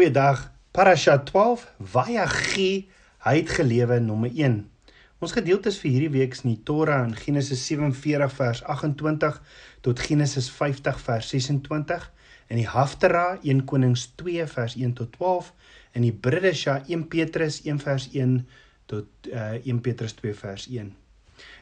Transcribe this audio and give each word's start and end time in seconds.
Goeiedag. 0.00 0.46
Parasha 0.72 1.18
12 1.28 1.66
Vayagi 1.92 2.88
hy 3.20 3.32
het 3.36 3.50
gelewe 3.52 3.98
nommer 4.00 4.30
1. 4.32 4.54
Ons 5.20 5.34
gedeeltes 5.36 5.76
vir 5.82 5.92
hierdie 5.92 6.12
week 6.14 6.32
is 6.32 6.40
in 6.40 6.54
die 6.54 6.62
Torah 6.64 7.02
in 7.04 7.12
Genesis 7.18 7.66
47 7.68 8.32
vers 8.38 8.62
28 8.64 9.36
tot 9.84 10.00
Genesis 10.00 10.48
50 10.56 11.02
vers 11.04 11.28
26 11.34 12.08
in 12.48 12.62
die 12.62 12.66
Haftarah 12.72 13.44
1 13.44 13.60
Konings 13.68 14.06
2 14.22 14.48
vers 14.54 14.78
1 14.80 14.96
tot 15.02 15.12
12 15.20 15.52
in 16.00 16.08
die 16.08 16.16
Bridesha 16.16 16.78
1 16.88 17.04
Petrus 17.12 17.60
1 17.68 17.84
vers 17.84 18.08
1 18.14 18.40
tot 18.88 19.28
uh, 19.28 19.60
1 19.60 19.84
Petrus 19.84 20.16
2 20.24 20.32
vers 20.46 20.64
1. 20.80 20.94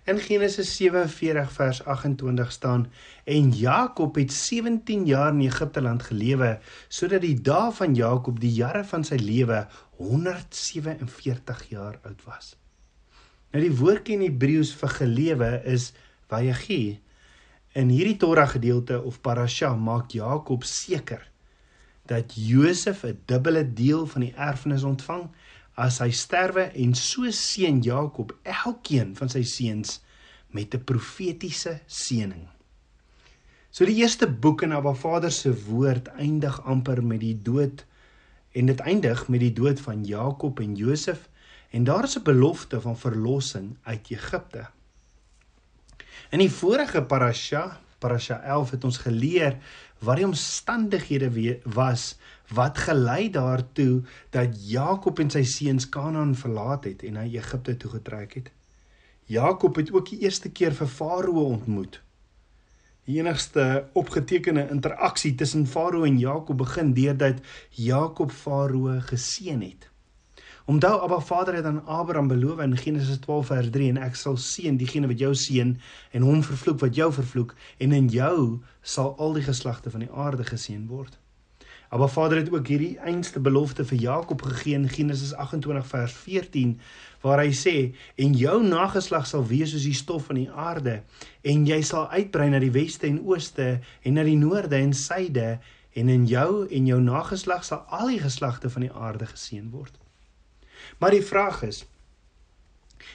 In 0.08 0.18
Genesis 0.18 0.70
47 0.76 1.50
vers 1.52 1.84
28 1.84 2.52
staan 2.52 2.86
en 3.24 3.50
Jakob 3.52 4.14
het 4.16 4.32
17 4.32 5.04
jaar 5.06 5.32
in 5.32 5.40
Egipte 5.40 5.80
land 5.80 6.02
gelewe 6.02 6.58
sodat 6.88 7.20
die 7.20 7.36
dae 7.40 7.72
van 7.72 7.94
Jakob 7.94 8.40
die 8.40 8.52
jare 8.52 8.84
van 8.84 9.04
sy 9.04 9.18
lewe 9.20 9.66
147 9.98 11.68
jaar 11.68 11.98
oud 12.02 12.24
was. 12.24 12.54
Nou 13.52 13.62
die 13.64 13.74
woordjie 13.74 14.16
in 14.16 14.26
Hebreëus 14.26 14.74
vir 14.76 14.94
gelewe 14.96 15.50
is 15.64 15.92
vayagi. 16.28 16.98
In 17.76 17.92
hierdie 17.92 18.16
Torah 18.16 18.48
gedeelte 18.48 19.02
of 19.02 19.20
parasha 19.20 19.74
maak 19.76 20.12
Jakob 20.16 20.64
seker 20.64 21.24
dat 22.08 22.32
Josef 22.34 23.04
'n 23.04 23.20
dubbele 23.26 23.64
deel 23.72 24.06
van 24.06 24.20
die 24.20 24.34
erfenis 24.34 24.82
ontvang 24.82 25.28
as 25.78 26.00
hy 26.02 26.10
sterwe 26.10 26.68
en 26.74 26.94
so 26.98 27.30
seën 27.30 27.78
Jakob 27.86 28.34
elkeen 28.42 29.14
van 29.18 29.30
sy 29.30 29.44
seuns 29.46 30.00
met 30.50 30.74
'n 30.74 30.84
profetiese 30.84 31.80
seëning. 31.86 32.48
So 33.70 33.84
die 33.84 34.00
eerste 34.02 34.26
boek 34.26 34.62
in 34.62 34.72
Abba 34.72 34.94
Vader 34.94 35.30
se 35.32 35.52
woord 35.52 36.08
eindig 36.08 36.60
amper 36.64 37.02
met 37.04 37.20
die 37.20 37.36
dood 37.42 37.84
en 38.52 38.66
dit 38.66 38.80
eindig 38.80 39.28
met 39.28 39.40
die 39.40 39.52
dood 39.52 39.80
van 39.80 40.04
Jakob 40.04 40.60
en 40.60 40.74
Josef 40.74 41.28
en 41.70 41.84
daar 41.84 42.04
is 42.04 42.16
'n 42.18 42.24
belofte 42.24 42.80
van 42.80 42.96
verlossing 42.96 43.76
uit 43.82 44.10
Egipte. 44.10 44.66
In 46.30 46.38
die 46.38 46.50
vorige 46.50 47.02
parasha, 47.02 47.80
parasha 47.98 48.40
11 48.42 48.70
het 48.70 48.84
ons 48.84 48.98
geleer 49.04 49.56
wat 50.04 50.20
die 50.20 50.26
omstandighede 50.26 51.30
was 51.64 52.16
wat 52.54 52.78
gelei 52.78 53.30
daartoe 53.30 54.02
dat 54.30 54.54
Jakob 54.70 55.18
en 55.18 55.30
sy 55.30 55.42
seuns 55.42 55.88
Kanaan 55.88 56.34
verlaat 56.34 56.84
het 56.84 57.02
en 57.02 57.18
hy 57.20 57.28
Egipte 57.36 57.76
toe 57.76 57.90
getrek 57.98 58.34
het. 58.40 58.52
Jakob 59.28 59.76
het 59.76 59.92
ook 59.92 60.08
die 60.08 60.22
eerste 60.24 60.48
keer 60.48 60.72
vir 60.72 60.88
Farao 60.88 61.44
ontmoet. 61.44 62.00
Die 63.04 63.18
enigste 63.18 63.88
opgetekende 63.92 64.68
interaksie 64.70 65.34
tussen 65.34 65.66
Farao 65.66 66.04
en 66.04 66.18
Jakob 66.18 66.58
begin 66.58 66.94
deurdat 66.96 67.42
Jakob 67.70 68.32
Farao 68.32 69.00
geseën 69.10 69.60
het. 69.62 69.90
Onthou 70.68 71.00
Abba 71.00 71.20
Vader 71.20 71.54
het 71.54 71.64
aan 71.64 71.86
Abraham 71.86 72.28
beloof 72.28 72.58
in 72.58 72.76
Genesis 72.76 73.18
12 73.18 73.46
vers 73.46 73.70
3 73.70 73.88
en 73.88 73.98
ek 74.04 74.16
sal 74.20 74.34
seën 74.36 74.76
diegene 74.76 75.08
wat 75.08 75.18
jou 75.22 75.30
seën 75.34 75.70
en 76.12 76.24
hom 76.28 76.42
vervloek 76.44 76.82
wat 76.82 76.96
jou 76.98 77.06
vervloek 77.18 77.54
en 77.80 77.92
in 77.96 78.10
jou 78.12 78.58
sal 78.82 79.14
al 79.16 79.38
die 79.38 79.44
geslagte 79.46 79.88
van 79.94 80.02
die 80.04 80.10
aarde 80.12 80.44
geseën 80.44 80.82
word. 80.90 81.14
Abba 81.88 82.08
Vader 82.12 82.36
het 82.42 82.50
ook 82.52 82.68
hierdie 82.68 82.98
einste 83.00 83.40
belofte 83.40 83.86
vir 83.88 84.02
Jakob 84.02 84.44
gegee 84.44 84.76
in 84.76 84.84
Genesis 84.92 85.30
28 85.32 85.86
vers 85.88 86.16
14 86.26 86.74
waar 87.22 87.40
hy 87.40 87.54
sê 87.56 87.74
en 88.26 88.36
jou 88.36 88.58
nageslag 88.66 89.24
sal 89.30 89.46
wees 89.48 89.72
soos 89.72 89.86
die 89.88 89.96
stof 89.96 90.26
van 90.28 90.42
die 90.42 90.50
aarde 90.52 90.98
en 91.54 91.64
jy 91.70 91.78
sal 91.80 92.10
uitbrei 92.12 92.50
na 92.52 92.60
die 92.60 92.74
weste 92.76 93.08
en 93.08 93.22
ooste 93.24 93.70
en 94.04 94.20
na 94.20 94.26
die 94.28 94.36
noorde 94.36 94.76
en 94.76 94.92
suide 94.92 95.48
en 95.96 96.12
in 96.12 96.28
jou 96.28 96.66
en 96.68 96.92
jou 96.92 97.00
nageslag 97.08 97.64
sal 97.64 97.88
al 97.88 98.12
die 98.12 98.20
geslagte 98.26 98.68
van 98.76 98.84
die 98.84 98.92
aarde 98.92 99.30
geseën 99.32 99.72
word. 99.72 99.96
Maar 100.98 101.16
die 101.16 101.24
vraag 101.24 101.62
is 101.68 101.84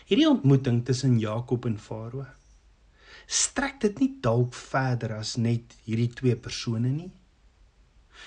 hierdie 0.07 0.29
ontmoeting 0.29 0.83
tussen 0.85 1.19
Jakob 1.19 1.65
en 1.65 1.79
Farao 1.79 2.25
strek 3.25 3.79
dit 3.81 3.99
nie 3.99 4.11
dalk 4.21 4.55
verder 4.57 5.15
as 5.17 5.35
net 5.39 5.75
hierdie 5.85 6.11
twee 6.11 6.35
persone 6.35 6.91
nie? 6.91 7.11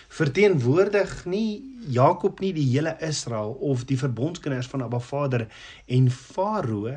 verteenwoordig 0.09 1.25
nie 1.27 1.63
Jakob 1.93 2.41
nie 2.41 2.53
die 2.57 2.67
hele 2.71 2.97
Israel 3.05 3.57
of 3.61 3.85
die 3.89 3.99
verbondskinders 3.99 4.69
van 4.73 4.85
Abba 4.87 5.01
Vader 5.01 5.47
en 5.87 6.11
Farao 6.11 6.97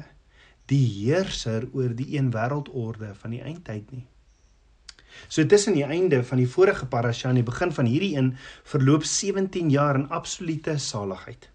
die 0.69 0.85
heerser 0.85 1.67
oor 1.73 1.95
die 1.97 2.15
een 2.17 2.31
wêreldorde 2.33 3.13
van 3.21 3.33
die 3.33 3.41
eindtyd 3.41 3.91
nie. 3.91 4.05
So 5.27 5.43
tussen 5.45 5.73
die 5.73 5.85
einde 5.85 6.21
van 6.23 6.37
die 6.37 6.49
vorige 6.49 6.85
parasha 6.85 7.31
en 7.31 7.39
die 7.39 7.47
begin 7.47 7.73
van 7.73 7.89
hierdie 7.89 8.15
een 8.17 8.35
verloop 8.63 9.03
17 9.03 9.71
jaar 9.73 9.97
in 9.97 10.09
absolute 10.13 10.77
saligheid. 10.77 11.49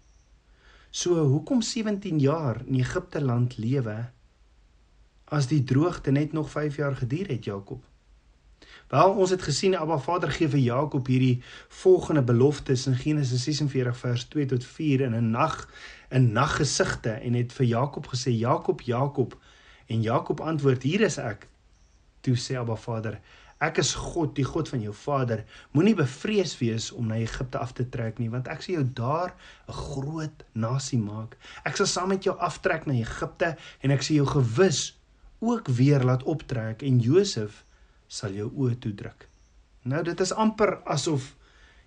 So 0.95 1.25
hoekom 1.27 1.61
17 1.61 2.19
jaar 2.19 2.61
in 2.65 2.75
Egipte 2.79 3.21
land 3.21 3.57
lewe 3.57 3.95
as 5.25 5.49
die 5.51 5.63
droogte 5.63 6.11
net 6.11 6.31
nog 6.31 6.47
5 6.49 6.75
jaar 6.79 6.95
geduur 6.95 7.27
het 7.27 7.43
Jakob? 7.45 7.81
Wel 8.87 9.11
ons 9.11 9.29
het 9.29 9.41
gesien 9.43 9.75
Abba 9.75 9.97
Vader 9.97 10.31
gee 10.31 10.47
vir 10.47 10.61
Jakob 10.63 11.11
hierdie 11.11 11.41
volgende 11.81 12.23
beloftes 12.23 12.85
in 12.87 12.95
Genesis 12.95 13.43
46 13.43 13.97
vers 14.05 14.23
2 14.37 14.47
tot 14.53 14.63
4 14.77 15.03
in 15.09 15.17
'n 15.19 15.31
nag 15.31 15.67
'n 16.09 16.31
naggesigte 16.31 17.11
en 17.11 17.33
het 17.33 17.51
vir 17.53 17.65
Jakob 17.65 18.07
gesê 18.07 18.31
Jakob 18.31 18.81
Jakob 18.81 19.37
en 19.87 20.01
Jakob 20.01 20.39
antwoord 20.39 20.83
hier 20.83 21.01
is 21.01 21.17
ek. 21.17 21.47
Toe 22.21 22.37
sê 22.37 22.55
Abba 22.55 22.75
Vader 22.75 23.19
Ek 23.65 23.79
is 23.81 23.93
God, 23.97 24.35
die 24.37 24.45
God 24.45 24.69
van 24.69 24.81
jou 24.83 24.93
vader. 24.93 25.41
Moenie 25.73 25.95
bevrees 25.97 26.53
wees 26.59 26.91
om 26.93 27.07
na 27.09 27.17
Egipte 27.21 27.57
af 27.57 27.73
te 27.73 27.85
trek 27.89 28.19
nie, 28.21 28.29
want 28.29 28.49
ek 28.51 28.61
sal 28.61 28.75
jou 28.75 28.85
daar 28.99 29.33
'n 29.67 29.73
groot 29.73 30.43
nasie 30.53 30.99
maak. 30.99 31.37
Ek 31.65 31.77
sal 31.77 31.85
saam 31.85 32.09
met 32.09 32.23
jou 32.23 32.35
aftrek 32.37 32.85
na 32.85 32.93
Egipte 32.93 33.55
en 33.81 33.91
ek 33.91 34.03
sal 34.03 34.15
jou 34.17 34.27
gewis 34.27 34.97
ook 35.39 35.67
weer 35.67 36.03
laat 36.03 36.23
optrek 36.23 36.83
en 36.83 36.99
Josef 36.99 37.63
sal 38.07 38.31
jou 38.31 38.51
oë 38.55 38.79
toedruk. 38.79 39.27
Nou 39.83 40.03
dit 40.03 40.19
is 40.19 40.33
amper 40.33 40.81
asof 40.85 41.35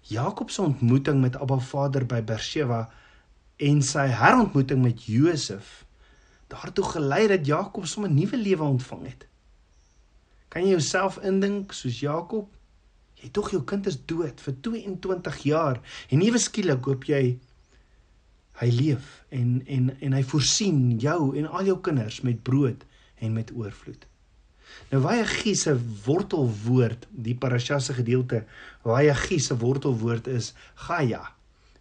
Jakob 0.03 0.51
se 0.51 0.63
ontmoeting 0.63 1.21
met 1.21 1.37
Abba 1.37 1.59
Vader 1.59 2.07
by 2.07 2.23
Berseba 2.23 2.89
en 3.57 3.83
sy 3.83 4.07
herontmoeting 4.07 4.83
met 4.83 5.05
Josef 5.05 5.85
daartoe 6.49 6.85
gelei 6.85 7.27
dat 7.29 7.47
Jakob 7.47 7.87
sommer 7.87 8.11
'n 8.11 8.15
nuwe 8.15 8.37
lewe 8.37 8.65
ontvang 8.65 9.07
het. 9.07 9.27
Kan 10.49 10.65
jy 10.65 10.77
jouself 10.77 11.19
indink 11.27 11.75
soos 11.77 12.01
Jakob? 12.01 12.49
Jy 13.19 13.31
tog 13.35 13.51
jou 13.53 13.63
kind 13.67 13.87
is 13.91 13.99
dood 14.09 14.41
vir 14.41 14.57
22 14.63 15.41
jaar 15.51 15.81
en 16.09 16.23
nuwe 16.23 16.41
skielik 16.41 16.87
hoop 16.87 17.09
jy 17.09 17.23
hy 18.59 18.69
leef 18.75 19.09
en 19.35 19.59
en 19.67 19.91
en 20.03 20.15
hy 20.17 20.23
voorsien 20.27 20.79
jou 21.03 21.33
en 21.39 21.49
al 21.49 21.73
jou 21.73 21.79
kinders 21.89 22.23
met 22.27 22.41
brood 22.47 22.85
en 23.19 23.35
met 23.35 23.51
oorvloed. 23.55 24.07
Nou 24.93 25.01
Vayagi 25.03 25.55
se 25.57 25.75
wortelwoord, 26.05 27.07
die 27.11 27.35
parasha 27.35 27.79
se 27.81 27.95
gedeelte, 27.97 28.45
Vayagi 28.85 29.39
se 29.43 29.57
wortelwoord 29.59 30.29
is 30.33 30.53
Gaya, 30.87 31.23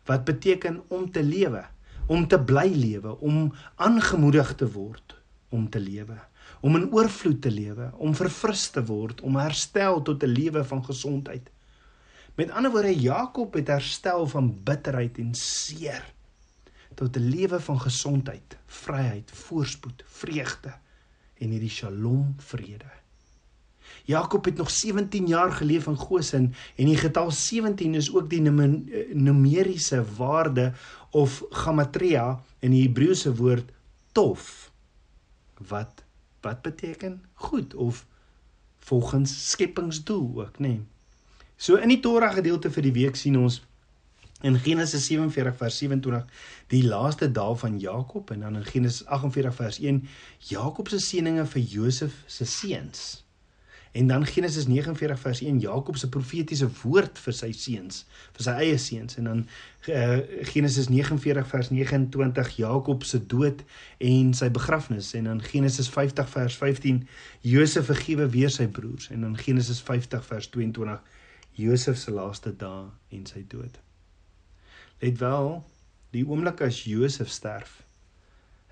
wat 0.08 0.26
beteken 0.26 0.82
om 0.88 1.10
te 1.12 1.24
lewe, 1.24 1.66
om 2.08 2.28
te 2.28 2.40
bly 2.40 2.70
lewe, 2.74 3.18
om 3.20 3.52
aangemoedig 3.76 4.56
te 4.56 4.70
word 4.72 5.16
om 5.50 5.70
te 5.72 5.80
lewe, 5.80 6.18
om 6.62 6.76
in 6.76 6.92
oorvloed 6.92 7.42
te 7.42 7.52
lewe, 7.52 7.92
om 7.98 8.16
verfris 8.16 8.70
te 8.70 8.84
word, 8.86 9.22
om 9.22 9.36
herstel 9.36 10.02
tot 10.02 10.24
'n 10.24 10.34
lewe 10.34 10.64
van 10.64 10.84
gesondheid. 10.86 11.50
Met 12.36 12.52
ander 12.52 12.72
woorde, 12.72 13.00
Jakob 13.00 13.54
het 13.54 13.68
herstel 13.68 14.28
van 14.28 14.54
bitterheid 14.64 15.18
en 15.18 15.34
seer 15.34 16.04
tot 16.96 17.18
'n 17.18 17.30
lewe 17.30 17.60
van 17.60 17.80
gesondheid, 17.80 18.58
vryheid, 18.66 19.32
voorspoed, 19.32 20.04
vreugde 20.06 20.74
en 21.38 21.50
hierdie 21.50 21.70
Shalom 21.70 22.34
vrede. 22.38 22.92
Jakob 24.04 24.46
het 24.46 24.58
nog 24.58 24.70
17 24.70 25.28
jaar 25.28 25.52
geleef 25.52 25.88
in 25.88 25.96
Goshen 25.96 26.54
en 26.76 26.86
die 26.86 26.98
getal 26.98 27.32
17 27.32 27.96
is 27.96 28.14
ook 28.14 28.30
die 28.30 28.42
numeriese 28.42 30.06
waarde 30.18 30.74
of 31.10 31.44
gematria 31.50 32.44
in 32.60 32.72
die 32.72 32.82
Hebreëse 32.88 33.36
woord 33.36 33.72
tof 34.12 34.72
wat 35.68 36.07
wat 36.42 36.62
beteken 36.62 37.22
goed 37.34 37.74
of 37.74 38.06
volgens 38.78 39.50
skepingsdoel 39.50 40.32
ook 40.36 40.60
nê. 40.60 40.68
Nee. 40.68 40.82
So 41.56 41.76
in 41.76 41.90
die 41.90 42.00
Torah 42.00 42.34
gedeelte 42.34 42.72
vir 42.72 42.86
die 42.86 42.94
week 42.94 43.16
sien 43.16 43.38
ons 43.38 43.62
in 44.46 44.60
Genesis 44.62 45.08
47 45.10 45.56
vers 45.58 45.78
27 45.82 46.44
die 46.70 46.84
laaste 46.86 47.32
dae 47.34 47.56
van 47.58 47.80
Jakob 47.82 48.30
en 48.32 48.46
dan 48.46 48.56
in 48.56 48.66
Genesis 48.66 49.06
48 49.06 49.56
vers 49.56 49.80
1 49.80 50.04
Jakob 50.52 50.90
se 50.94 51.00
seëninge 51.02 51.46
vir 51.46 51.62
Josef 51.62 52.20
se 52.28 52.46
seuns. 52.46 53.27
En 53.98 54.08
dan 54.08 54.26
Genesis 54.26 54.68
49 54.68 55.20
vers 55.20 55.42
1 55.42 55.60
Jakob 55.60 55.98
se 55.98 56.10
profetiese 56.10 56.68
woord 56.84 57.18
vir 57.18 57.34
sy 57.34 57.48
seuns, 57.58 58.04
vir 58.36 58.44
sy 58.46 58.54
eie 58.62 58.76
seuns. 58.78 59.16
En 59.18 59.26
dan 59.26 59.40
uh, 59.90 60.20
Genesis 60.52 60.86
49 60.94 61.48
vers 61.50 61.72
29 61.74 62.52
Jakob 62.60 63.06
se 63.10 63.18
dood 63.26 63.64
en 63.98 64.36
sy 64.38 64.52
begrafnis. 64.54 65.16
En 65.18 65.26
dan 65.32 65.42
Genesis 65.42 65.90
50 65.90 66.30
vers 66.30 66.58
15 66.60 67.00
Josef 67.42 67.90
vergewe 67.90 68.28
weer 68.36 68.54
sy 68.54 68.68
broers. 68.68 69.10
En 69.16 69.26
dan 69.26 69.34
Genesis 69.38 69.82
50 69.82 70.26
vers 70.26 70.50
22 70.54 71.02
Josef 71.58 71.98
se 71.98 72.14
laaste 72.14 72.54
dae 72.54 72.84
en 73.18 73.26
sy 73.26 73.42
dood. 73.50 73.80
Let 75.02 75.18
wel, 75.24 75.50
die 76.14 76.22
oomblik 76.28 76.62
as 76.68 76.84
Josef 76.86 77.34
sterf, 77.34 77.80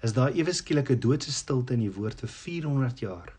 is 0.06 0.14
daar 0.14 0.38
ewe 0.38 0.54
skielik 0.54 0.94
'n 0.94 1.02
doodse 1.02 1.34
stilte 1.34 1.74
in 1.74 1.82
die 1.88 1.96
woord 1.98 2.22
vir 2.22 2.30
400 2.30 3.02
jaar 3.02 3.34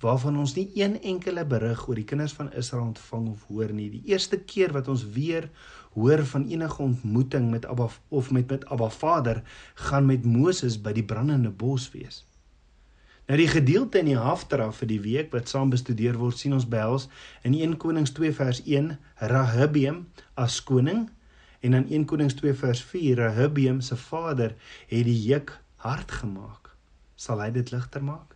waarvan 0.00 0.36
ons 0.38 0.54
nie 0.56 0.68
een 0.76 0.98
enkele 1.02 1.44
berig 1.48 1.86
oor 1.88 1.96
die 1.96 2.04
kinders 2.04 2.34
van 2.36 2.52
Israel 2.52 2.90
ontvang 2.90 3.28
of 3.32 3.46
hoor 3.48 3.72
nie. 3.72 3.88
Die 3.90 4.02
eerste 4.12 4.38
keer 4.38 4.74
wat 4.76 4.88
ons 4.92 5.06
weer 5.16 5.48
hoor 5.96 6.24
van 6.28 6.44
enige 6.48 6.82
ontmoeting 6.82 7.50
met 7.50 7.66
Abba 7.66 7.88
of 8.08 8.30
met 8.30 8.50
met 8.50 8.66
Abba 8.66 8.88
Vader 8.88 9.42
gaan 9.74 10.06
met 10.06 10.24
Moses 10.24 10.76
by 10.82 10.92
die 10.92 11.04
brandende 11.04 11.50
bos 11.50 11.88
wees. 11.92 12.24
Nou 13.26 13.38
die 13.40 13.48
gedeelte 13.50 13.98
in 13.98 14.12
die 14.12 14.20
Haftara 14.20 14.68
vir 14.70 14.90
die 14.92 15.00
week 15.02 15.32
wat 15.34 15.48
saam 15.50 15.72
bestudeer 15.72 16.14
word, 16.20 16.38
sien 16.38 16.54
ons 16.54 16.68
behels 16.68 17.08
in 17.42 17.56
1 17.56 17.74
Konings 17.82 18.12
2 18.14 18.30
vers 18.36 18.60
1 18.62 18.92
Rahabium 19.32 20.04
as 20.38 20.60
koning 20.62 21.08
en 21.66 21.74
dan 21.74 21.88
1 21.90 22.06
Konings 22.06 22.36
2 22.38 22.54
vers 22.60 22.84
4 22.92 23.18
Rahabium 23.24 23.80
se 23.80 23.96
vader 23.98 24.54
het 24.92 25.08
die 25.08 25.18
juk 25.26 25.56
hard 25.82 26.12
gemaak. 26.20 26.70
Sal 27.16 27.42
hy 27.42 27.50
dit 27.50 27.72
ligter 27.74 28.04
maak? 28.04 28.35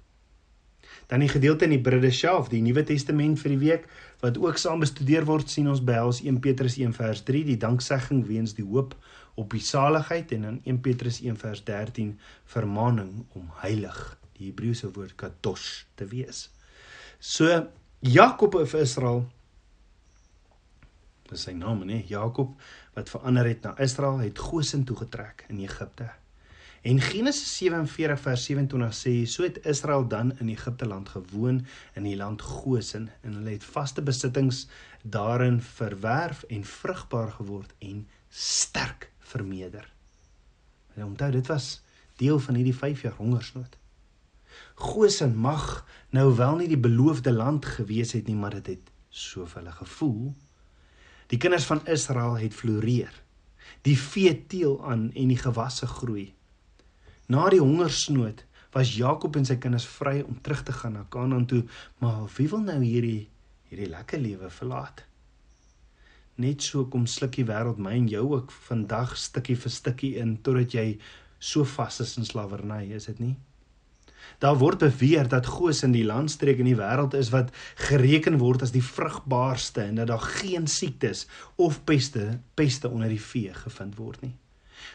Dan 1.10 1.24
die 1.24 1.30
gedeelte 1.30 1.66
in 1.66 1.74
die 1.74 1.82
Bridde 1.82 2.12
self, 2.14 2.48
die 2.52 2.62
Nuwe 2.62 2.84
Testament 2.86 3.40
vir 3.42 3.54
die 3.56 3.62
week 3.64 3.88
wat 4.20 4.38
ook 4.38 4.60
saam 4.62 4.84
bestudeer 4.84 5.26
word, 5.26 5.50
sien 5.50 5.66
ons 5.70 5.82
behels 5.82 6.20
1 6.22 6.38
Petrus 6.44 6.76
1 6.78 6.94
vers 6.94 7.24
3 7.26 7.42
die 7.48 7.58
danksegging 7.58 8.22
weens 8.28 8.54
die 8.54 8.66
hoop 8.66 8.94
op 9.40 9.50
die 9.56 9.64
saligheid 9.64 10.30
en 10.36 10.46
dan 10.46 10.60
1 10.62 10.78
Petrus 10.84 11.18
1 11.24 11.40
vers 11.40 11.64
13 11.66 12.14
vermaaning 12.54 13.24
om 13.34 13.50
heilig, 13.64 13.98
die 14.38 14.52
Hebreëse 14.52 14.92
woord 14.94 15.16
kadosh 15.18 15.84
te 15.98 16.06
wees. 16.12 16.46
So 17.18 17.66
Jakob 18.06 18.54
of 18.54 18.78
Israel 18.78 19.26
dis 21.30 21.46
sy 21.46 21.54
naam 21.54 21.84
nê, 21.86 22.00
Jakob 22.10 22.54
wat 22.96 23.10
verander 23.10 23.46
het 23.46 23.66
na 23.66 23.74
Israel, 23.82 24.18
het 24.22 24.38
Goshen 24.38 24.82
toe 24.86 24.96
getrek 24.98 25.44
in 25.48 25.60
Egipte. 25.62 26.10
En 26.80 27.00
Genesis 27.00 27.56
47 27.56 28.20
vers 28.20 28.44
27 28.44 28.94
sê 28.96 29.12
so 29.28 29.44
het 29.44 29.58
Israel 29.68 30.06
dan 30.08 30.32
in 30.38 30.48
Egipte 30.48 30.86
land 30.86 31.08
gewoon 31.08 31.66
in 31.92 32.06
die 32.08 32.16
land 32.16 32.40
Goshen 32.42 33.10
en 33.20 33.34
hulle 33.36 33.50
het 33.50 33.64
vaste 33.64 34.02
besittings 34.02 34.66
daarin 35.02 35.60
verwerf 35.60 36.42
en 36.48 36.64
vrugbaar 36.64 37.32
geword 37.36 37.74
en 37.78 38.08
sterk 38.28 39.10
vermeerder. 39.18 39.92
En 40.94 41.04
onthou 41.04 41.30
dit 41.30 41.46
was 41.46 41.82
deel 42.16 42.38
van 42.38 42.54
hierdie 42.54 42.76
5 42.76 43.02
jaar 43.02 43.20
hongersnood. 43.20 43.76
Goshen 44.74 45.36
mag 45.36 45.84
nou 46.10 46.36
wel 46.36 46.56
nie 46.56 46.68
die 46.68 46.80
beloofde 46.80 47.32
land 47.32 47.66
gewees 47.66 48.12
het 48.16 48.26
nie, 48.26 48.36
maar 48.36 48.56
dit 48.56 48.66
het 48.66 48.90
so 49.08 49.44
vir 49.44 49.60
hulle 49.60 49.76
gevoel. 49.76 50.34
Die 51.28 51.38
kinders 51.38 51.68
van 51.68 51.84
Israel 51.86 52.38
het 52.40 52.54
floreer. 52.54 53.12
Die 53.84 53.98
vee 53.98 54.46
teel 54.46 54.80
aan 54.80 55.10
en 55.12 55.28
die 55.28 55.38
gewasse 55.38 55.86
groei. 55.86 56.30
Na 57.30 57.44
die 57.46 57.60
hongersnood 57.62 58.40
was 58.74 58.96
Jakob 58.98 59.36
en 59.38 59.44
sy 59.46 59.54
kinders 59.62 59.84
vry 59.86 60.16
om 60.24 60.40
terug 60.42 60.64
te 60.66 60.72
gaan 60.74 60.96
na 60.98 61.04
Kanaan 61.14 61.44
toe, 61.46 61.60
maar 62.02 62.24
wie 62.34 62.48
wil 62.50 62.64
nou 62.64 62.80
hierdie 62.82 63.28
hierdie 63.70 63.86
lekker 63.92 64.18
lewe 64.18 64.50
verlaat? 64.50 65.04
Net 66.42 66.66
so 66.66 66.88
kom 66.90 67.04
slukkie 67.06 67.44
wêreld 67.46 67.78
my 67.78 67.92
en 68.00 68.08
jou 68.10 68.24
ook 68.32 68.50
vandag 68.66 69.14
stukkie 69.14 69.54
vir 69.62 69.74
stukkie 69.76 70.10
in 70.18 70.40
totdat 70.42 70.74
jy 70.74 70.84
so 71.38 71.62
vas 71.76 72.00
is 72.02 72.16
in 72.18 72.26
slawerny, 72.26 72.88
is 72.98 73.06
dit 73.12 73.22
nie? 73.22 73.36
Daar 74.42 74.58
word 74.58 74.82
beweer 74.82 75.30
dat 75.30 75.46
Goos 75.54 75.84
in 75.86 75.94
die 75.94 76.04
landstreek 76.04 76.58
in 76.58 76.72
die 76.72 76.78
wêreld 76.82 77.14
is 77.14 77.30
wat 77.30 77.54
gereken 77.86 78.42
word 78.42 78.66
as 78.66 78.74
die 78.74 78.82
vrugbaarste 78.82 79.86
en 79.86 80.02
dat 80.02 80.10
daar 80.10 80.26
geen 80.42 80.66
siektes 80.66 81.28
of 81.54 81.84
peste 81.86 82.40
peste 82.58 82.90
onder 82.90 83.12
die 83.12 83.22
vee 83.22 83.54
gevind 83.54 84.00
word 84.02 84.26
nie. 84.26 84.34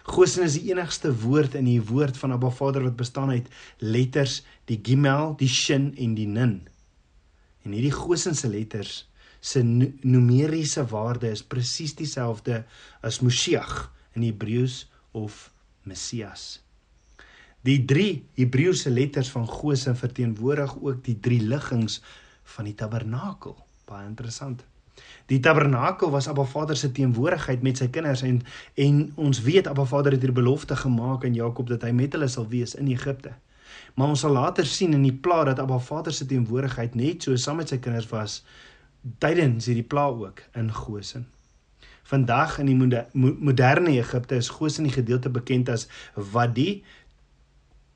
Goshen 0.03 0.45
is 0.45 0.57
die 0.59 0.71
enigste 0.71 1.11
woord 1.23 1.55
in 1.59 1.67
die 1.69 1.81
woord 1.81 2.17
van 2.17 2.35
Abba 2.35 2.51
Vader 2.53 2.85
wat 2.87 2.97
bestaan 2.99 3.33
uit 3.33 3.49
letters 3.79 4.41
die 4.69 4.79
Gimel, 4.83 5.35
die 5.39 5.49
Shin 5.49 5.91
en 5.97 6.15
die 6.17 6.27
Nun. 6.29 6.59
En 7.65 7.73
hierdie 7.73 7.93
Goshen 7.93 8.35
se 8.37 8.49
letters 8.49 9.05
se 9.45 9.61
numeriese 9.61 10.85
waarde 10.89 11.29
is 11.29 11.43
presies 11.45 11.93
dieselfde 11.97 12.63
as 13.05 13.21
Moshiach 13.21 13.91
in 14.17 14.25
Hebreëus 14.25 14.85
of 15.13 15.51
Messias. 15.85 16.59
Die 17.65 17.81
drie 17.85 18.25
Hebreëse 18.37 18.91
letters 18.93 19.29
van 19.33 19.47
Goshen 19.49 19.97
verteenwoordig 19.97 20.75
ook 20.81 21.03
die 21.05 21.17
drie 21.19 21.41
liggings 21.41 21.99
van 22.55 22.69
die 22.69 22.75
tabernakel. 22.77 23.57
Baie 23.89 24.05
interessant. 24.05 24.61
Die 25.25 25.39
tabernakel 25.39 26.11
was 26.13 26.27
Abba 26.27 26.43
Vader 26.43 26.77
se 26.77 26.91
teenwoordigheid 26.91 27.61
met 27.65 27.81
sy 27.81 27.87
kinders 27.89 28.21
en 28.21 28.41
en 28.75 29.01
ons 29.15 29.41
weet 29.41 29.67
Abba 29.67 29.85
Vader 29.85 30.15
het 30.15 30.21
hier 30.21 30.35
belofte 30.35 30.75
gemaak 30.75 31.25
aan 31.25 31.33
Jakob 31.33 31.67
dat 31.69 31.81
hy 31.87 31.91
met 31.91 32.13
hulle 32.13 32.27
sal 32.27 32.47
wees 32.51 32.75
in 32.75 32.91
Egipte. 32.93 33.33
Maar 33.95 34.13
ons 34.13 34.19
sal 34.19 34.35
later 34.35 34.65
sien 34.65 34.93
in 34.93 35.03
die 35.03 35.15
pla 35.15 35.43
dat 35.43 35.59
Abba 35.59 35.79
Vader 35.79 36.13
se 36.13 36.25
teenwoordigheid 36.29 36.95
net 36.95 37.23
so 37.23 37.35
saam 37.35 37.61
met 37.61 37.73
sy 37.73 37.79
kinders 37.81 38.09
was 38.11 38.43
tydens 39.23 39.65
hierdie 39.69 39.87
pla 39.87 40.07
ook 40.11 40.43
in 40.55 40.71
Goshen. 40.73 41.27
Vandag 42.05 42.59
in 42.61 42.69
die 42.69 42.77
moderne 43.15 43.95
Egipte 43.97 44.37
is 44.37 44.51
Goshen 44.53 44.85
die 44.85 44.93
gedeelte 44.93 45.29
bekend 45.33 45.69
as 45.73 45.87
Wadi 46.13 46.83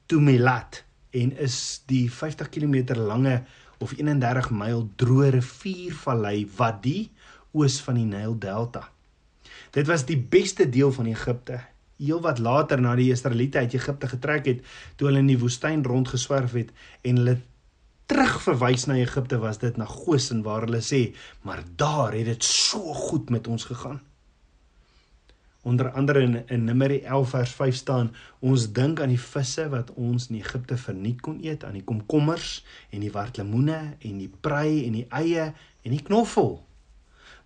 Tumilat 0.09 0.83
en 1.13 1.33
is 1.37 1.83
die 1.89 2.07
50 2.09 2.49
km 2.49 2.97
lange 2.97 3.43
of 3.79 3.95
31 3.97 4.51
myl 4.51 4.85
droë 4.99 5.33
riviervallei 5.37 6.43
wat 6.57 6.81
die 6.83 7.09
oos 7.55 7.79
van 7.85 7.99
die 7.99 8.07
Nyl 8.07 8.35
Delta. 8.39 8.85
Dit 9.75 9.87
was 9.89 10.05
die 10.05 10.17
beste 10.19 10.67
deel 10.69 10.91
van 10.93 11.09
Egipte. 11.09 11.61
Heel 11.99 12.21
wat 12.23 12.39
later 12.39 12.81
na 12.81 12.95
die 12.95 13.09
Israeliete 13.11 13.63
uit 13.63 13.75
Egipte 13.75 14.07
getrek 14.11 14.45
het, 14.47 14.65
toe 14.95 15.09
hulle 15.09 15.23
in 15.23 15.31
die 15.31 15.39
woestyn 15.39 15.83
rondgeswerf 15.85 16.55
het 16.57 16.73
en 17.01 17.21
hulle 17.21 17.37
terugverwys 18.09 18.87
na 18.89 18.97
Egipte 18.97 19.37
was 19.41 19.59
dit 19.61 19.77
na 19.77 19.85
Goshen 19.85 20.43
waar 20.45 20.65
hulle 20.65 20.81
sê, 20.81 21.09
maar 21.45 21.63
daar 21.77 22.15
het 22.17 22.31
dit 22.31 22.45
so 22.45 22.93
goed 22.93 23.29
met 23.29 23.47
ons 23.47 23.67
gegaan 23.69 23.99
onder 25.69 25.92
andere 25.92 26.21
in, 26.25 26.36
in 26.50 26.63
Numeri 26.66 27.00
11 27.06 27.30
vers 27.30 27.51
5 27.57 27.75
staan 27.75 28.10
ons 28.39 28.66
dink 28.74 29.01
aan 29.01 29.13
die 29.13 29.21
visse 29.21 29.68
wat 29.69 29.92
ons 29.94 30.30
in 30.30 30.39
Egipte 30.39 30.77
verniet 30.81 31.21
kon 31.25 31.38
eet 31.45 31.63
aan 31.68 31.77
die 31.77 31.86
komkommers 31.86 32.60
en 32.89 33.06
die 33.06 33.12
wartlemoene 33.13 33.80
en 33.94 34.18
die 34.21 34.31
prei 34.42 34.86
en 34.88 34.98
die 34.98 35.06
eie 35.21 35.51
en 35.51 35.94
die 35.94 36.04
knoffel. 36.04 36.57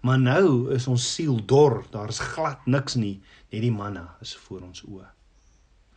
Maar 0.03 0.19
nou 0.19 0.47
is 0.75 0.87
ons 0.91 1.05
siel 1.15 1.39
dor 1.47 1.81
daar's 1.91 2.21
glad 2.33 2.63
niks 2.67 2.95
nie 2.99 3.17
net 3.51 3.61
die 3.63 3.73
manna 3.73 4.07
is 4.23 4.35
voor 4.45 4.63
ons 4.69 4.83
oë. 4.87 5.07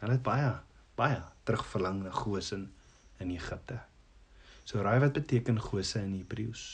Hulle 0.03 0.19
het 0.19 0.27
baie 0.27 0.55
baie 0.97 1.21
terugverlang 1.47 2.01
na 2.03 2.11
Goshen 2.15 2.71
in 3.21 3.31
Egipte. 3.35 3.79
So 4.65 4.83
raai 4.83 4.99
wat 5.05 5.15
beteken 5.15 5.61
Goshen 5.63 6.11
in 6.11 6.19
Hebreëus 6.25 6.67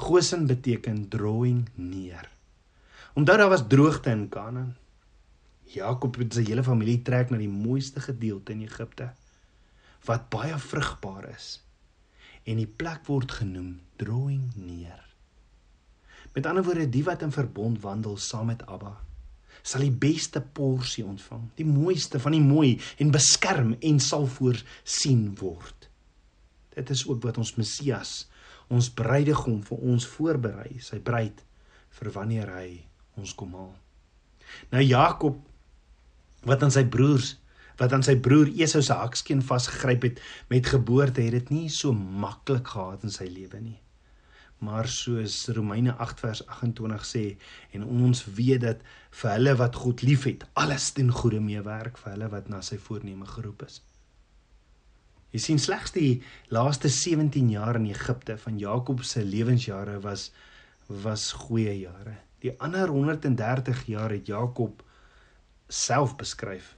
Goshen 0.00 0.46
beteken 0.48 1.08
drawing 1.12 1.66
neer 1.76 2.28
Omdat 3.12 3.38
daar 3.38 3.48
was 3.48 3.66
droogte 3.68 4.10
in 4.10 4.28
Kanaan. 4.28 4.76
Jakob 5.62 6.16
en 6.18 6.30
sy 6.34 6.44
hele 6.46 6.62
familie 6.66 7.02
trek 7.06 7.30
na 7.30 7.38
die 7.38 7.50
mooiste 7.50 8.02
gedeelte 8.02 8.54
in 8.56 8.64
Egipte 8.66 9.12
wat 10.08 10.30
baie 10.32 10.56
vrugbaar 10.56 11.26
is. 11.28 11.60
En 12.48 12.56
die 12.56 12.66
plek 12.68 13.04
word 13.06 13.34
genoem 13.36 13.74
Drawing 14.00 14.46
Neer. 14.56 15.04
Met 16.32 16.46
ander 16.48 16.64
woorde, 16.64 16.88
die 16.88 17.04
wat 17.04 17.22
in 17.26 17.34
verbond 17.34 17.82
wandel 17.82 18.16
saam 18.16 18.48
met 18.48 18.64
Abba, 18.64 18.94
sal 19.60 19.84
die 19.84 19.92
beste 19.92 20.40
porsie 20.40 21.04
ontvang, 21.04 21.50
die 21.58 21.68
mooiste 21.68 22.20
van 22.22 22.32
die 22.32 22.42
mooi 22.42 22.78
en 23.02 23.12
beskerm 23.12 23.74
en 23.76 24.00
sal 24.00 24.24
voorsien 24.38 25.26
word. 25.42 25.90
Dit 26.72 26.90
is 26.96 27.04
ook 27.04 27.20
wat 27.26 27.38
ons 27.42 27.58
Messias, 27.58 28.24
ons 28.72 28.88
bruidegom 28.96 29.60
vir 29.68 29.88
ons 29.92 30.06
voorberei, 30.16 30.78
sy 30.80 31.02
bruid 31.04 31.44
vir 31.98 32.14
wanneer 32.14 32.54
hy 32.56 32.68
ons 33.18 33.34
kom 33.34 33.54
haal. 33.54 33.74
Nou 34.70 34.82
Jakob 34.82 35.38
wat 36.46 36.62
aan 36.62 36.74
sy 36.74 36.84
broers 36.88 37.36
wat 37.80 37.94
aan 37.96 38.04
sy 38.04 38.16
broer 38.20 38.50
Esau 38.60 38.82
se 38.84 38.92
hakskeen 38.92 39.40
vasgegryp 39.44 40.02
het 40.04 40.18
met 40.52 40.68
geboorte 40.68 41.22
het 41.24 41.32
dit 41.38 41.52
nie 41.54 41.68
so 41.72 41.96
maklik 41.96 42.74
gehad 42.74 43.06
in 43.08 43.14
sy 43.14 43.28
lewe 43.32 43.60
nie. 43.60 43.78
Maar 44.60 44.88
soos 44.92 45.46
Romeine 45.56 45.94
8 45.96 46.20
vers 46.20 46.42
28 46.46 47.06
sê 47.08 47.24
en 47.72 47.86
ons 47.88 48.24
weet 48.36 48.60
dat 48.66 48.82
vir 49.22 49.30
hulle 49.32 49.54
wat 49.56 49.78
God 49.80 50.04
liefhet, 50.04 50.44
alles 50.60 50.90
ten 50.92 51.08
goeie 51.08 51.40
meewerk 51.40 51.96
vir 52.02 52.12
hulle 52.12 52.28
wat 52.34 52.52
na 52.52 52.60
sy 52.60 52.76
voorneme 52.76 53.24
geroep 53.30 53.64
is. 53.64 53.80
Jy 55.32 55.40
sien 55.40 55.62
slegs 55.62 55.94
die 55.94 56.20
laaste 56.52 56.90
17 56.92 57.48
jaar 57.54 57.78
in 57.78 57.88
Egipte 57.88 58.36
van 58.44 58.58
Jakob 58.60 59.04
se 59.06 59.24
lewensjare 59.24 59.96
was 60.04 60.28
was 60.90 61.32
goeie 61.32 61.78
jare. 61.78 62.16
Die 62.42 62.50
ander 62.58 62.88
130 62.88 63.86
jaar 63.86 64.10
het 64.10 64.26
Jakob 64.26 64.82
self 65.68 66.16
beskryf 66.18 66.76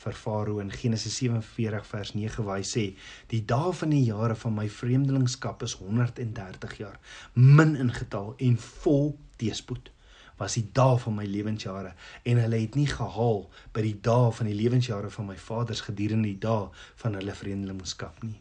vir 0.00 0.14
Farao 0.16 0.60
in 0.62 0.70
Genesis 0.70 1.16
47 1.18 1.86
vers 1.86 2.12
9 2.14 2.44
waar 2.44 2.60
hy 2.60 2.64
sê: 2.64 2.84
"Die 3.28 3.42
dae 3.44 3.72
van 3.72 3.90
die 3.90 4.04
jare 4.04 4.34
van 4.34 4.54
my 4.54 4.68
vreemdelingskap 4.68 5.62
is 5.62 5.74
130 5.80 6.76
jaar, 6.78 6.98
min 7.34 7.74
in 7.76 7.92
getal 7.92 8.34
en 8.38 8.56
vol 8.56 9.18
teëspoed, 9.36 9.90
was 10.38 10.54
die 10.54 10.68
dae 10.72 10.98
van 10.98 11.14
my 11.14 11.24
lewensjare 11.24 11.94
en 12.22 12.38
hulle 12.38 12.60
het 12.62 12.78
nie 12.78 12.86
gehaal 12.86 13.50
by 13.72 13.82
die 13.82 13.98
dae 14.00 14.30
van 14.32 14.46
die 14.46 14.56
lewensjare 14.56 15.10
van 15.10 15.26
my 15.26 15.36
vaders 15.36 15.80
gedurende 15.80 16.28
die 16.28 16.38
dae 16.38 16.70
van 17.02 17.18
hulle 17.18 17.34
vreemdelingskap 17.34 18.22
nie. 18.22 18.40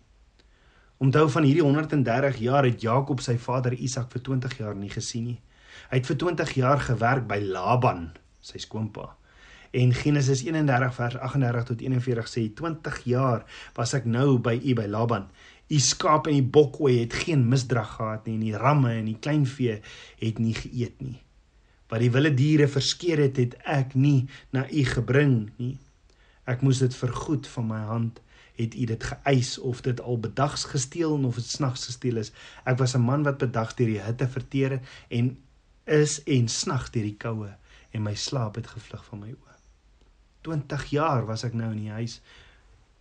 Onthou 1.00 1.30
van 1.32 1.46
hierdie 1.48 1.64
130 1.64 2.42
jaar 2.44 2.66
het 2.68 2.82
Jakob 2.84 3.22
sy 3.24 3.38
vader 3.40 3.72
Isak 3.72 4.10
vir 4.12 4.22
20 4.26 4.58
jaar 4.60 4.76
nie 4.76 4.90
gesien 4.92 5.30
nie. 5.30 5.38
Hy 5.88 6.02
het 6.02 6.10
vir 6.10 6.18
20 6.26 6.52
jaar 6.60 6.82
gewerk 6.84 7.24
by 7.30 7.38
Laban, 7.40 8.10
sy 8.44 8.60
skoonpa. 8.60 9.06
En 9.72 9.94
Genesis 9.96 10.44
31 10.44 10.92
vers 10.98 11.16
38 11.16 11.70
tot 11.72 11.86
41 11.86 12.28
sê 12.28 12.46
20 12.52 13.00
jaar 13.08 13.48
was 13.80 13.96
ek 13.96 14.12
nou 14.12 14.42
by 14.44 14.58
u 14.60 14.76
by 14.76 14.90
Laban. 14.92 15.30
U 15.72 15.80
skaap 15.80 16.28
en 16.28 16.36
die 16.36 16.52
bokkoe 16.58 16.92
het 16.98 17.16
geen 17.24 17.48
misdrag 17.48 17.96
gehad 17.96 18.28
nie 18.28 18.36
en 18.36 18.46
die 18.50 18.56
ramme 18.60 18.92
en 18.98 19.08
die 19.08 19.20
kleinvee 19.24 19.80
het 20.20 20.44
nie 20.44 20.56
geëet 20.58 21.00
nie. 21.00 21.20
Wat 21.88 22.04
die 22.04 22.12
wilde 22.12 22.36
diere 22.36 22.68
verskeer 22.68 23.24
het, 23.24 23.40
het 23.40 23.56
ek 23.64 23.96
nie 23.96 24.28
na 24.52 24.68
u 24.68 24.84
gebring 24.84 25.46
nie. 25.62 25.78
Ek 26.44 26.60
moes 26.66 26.84
dit 26.84 27.04
vergoed 27.08 27.48
van 27.56 27.72
my 27.72 27.86
hand 27.88 28.20
het 28.60 28.76
u 28.76 28.86
dit 28.86 29.04
geëis 29.04 29.58
of 29.58 29.82
dit 29.82 30.02
al 30.02 30.20
bedags 30.20 30.64
gesteel 30.64 31.24
of 31.24 31.36
dit 31.36 31.46
snags 31.46 31.86
gesteel 31.86 32.20
is. 32.20 32.32
Ek 32.64 32.78
was 32.78 32.96
'n 32.96 33.02
man 33.02 33.24
wat 33.24 33.38
bedags 33.38 33.76
deur 33.76 33.88
die 33.88 34.02
hitte 34.02 34.28
verteer 34.28 34.80
en 35.08 35.38
is 35.86 36.24
en 36.24 36.48
snags 36.48 36.92
deur 36.92 37.04
die 37.04 37.18
koue 37.18 37.56
en 37.92 38.04
my 38.04 38.16
slaap 38.16 38.56
het 38.56 38.68
gevlug 38.68 39.06
van 39.06 39.20
my 39.20 39.32
oë. 39.32 39.56
20 40.42 40.86
jaar 40.86 41.26
was 41.26 41.44
ek 41.44 41.54
nou 41.54 41.72
in 41.72 41.82
die 41.82 41.92
huis. 41.92 42.22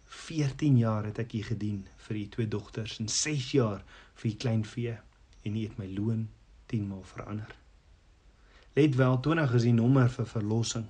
14 0.05 0.79
jaar 0.79 1.05
het 1.05 1.19
ek 1.19 1.33
hier 1.33 1.45
gedien 1.45 1.87
vir 1.97 2.17
u 2.17 2.29
twee 2.29 2.49
dogters 2.49 2.99
en 2.99 3.09
6 3.09 3.51
jaar 3.53 3.85
vir 4.15 4.31
u 4.31 4.35
klein 4.35 4.65
vee 4.65 4.97
en 5.43 5.57
u 5.57 5.63
het 5.63 5.79
my 5.79 5.89
loon 5.97 6.29
10 6.67 6.89
maal 6.89 7.03
verander. 7.03 7.55
Let 8.75 8.95
wel 8.95 9.21
20 9.21 9.55
is 9.55 9.63
die 9.63 9.73
nommer 9.73 10.11
vir 10.11 10.27
verlossing. 10.27 10.87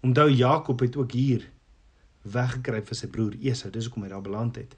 Onthou 0.00 0.30
Jakob 0.30 0.80
het 0.80 0.96
ook 0.96 1.12
hier 1.12 1.50
weggekruip 2.22 2.86
vir 2.86 2.96
sy 2.96 3.08
broer 3.08 3.34
Esau. 3.40 3.70
Dis 3.70 3.88
hoekom 3.88 4.06
hy 4.06 4.12
daar 4.12 4.24
beland 4.24 4.56
het. 4.56 4.76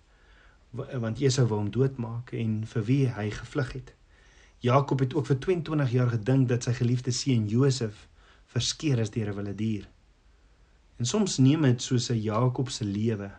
Want 0.72 1.20
Esau 1.20 1.46
wou 1.46 1.60
hom 1.60 1.70
doodmaak 1.70 2.32
en 2.32 2.64
vir 2.66 2.84
wie 2.88 3.04
hy 3.08 3.30
gevlug 3.30 3.72
het. 3.72 3.94
Jakob 4.64 5.00
het 5.04 5.14
ook 5.14 5.26
vir 5.26 5.38
22 5.38 5.90
jaar 5.92 6.10
gedink 6.14 6.48
dat 6.48 6.64
sy 6.64 6.72
geliefde 6.72 7.12
seun 7.12 7.46
Josef 7.48 8.06
verskeer 8.54 8.98
is 8.98 9.10
deur 9.10 9.30
'n 9.30 9.36
wilde 9.36 9.54
dier. 9.54 9.88
En 10.96 11.06
soms 11.06 11.38
neem 11.38 11.62
dit 11.62 11.82
soos 11.82 12.10
'n 12.10 12.20
Jakob 12.22 12.70
se 12.70 12.84
lewe 12.84 13.30